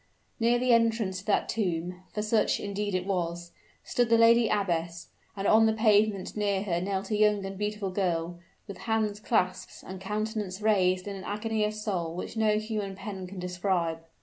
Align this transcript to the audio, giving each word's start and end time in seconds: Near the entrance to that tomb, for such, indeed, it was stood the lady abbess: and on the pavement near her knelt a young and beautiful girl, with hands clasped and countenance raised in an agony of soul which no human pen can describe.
Near 0.39 0.57
the 0.57 0.73
entrance 0.73 1.19
to 1.19 1.25
that 1.27 1.47
tomb, 1.47 2.01
for 2.11 2.23
such, 2.23 2.59
indeed, 2.59 2.95
it 2.95 3.05
was 3.05 3.51
stood 3.83 4.09
the 4.09 4.17
lady 4.17 4.49
abbess: 4.49 5.09
and 5.37 5.47
on 5.47 5.67
the 5.67 5.73
pavement 5.73 6.35
near 6.35 6.63
her 6.63 6.81
knelt 6.81 7.11
a 7.11 7.15
young 7.15 7.45
and 7.45 7.55
beautiful 7.55 7.91
girl, 7.91 8.39
with 8.67 8.79
hands 8.89 9.19
clasped 9.19 9.83
and 9.87 10.01
countenance 10.01 10.59
raised 10.59 11.07
in 11.07 11.15
an 11.15 11.23
agony 11.23 11.63
of 11.65 11.75
soul 11.75 12.15
which 12.15 12.35
no 12.35 12.57
human 12.57 12.95
pen 12.95 13.27
can 13.27 13.37
describe. 13.37 13.99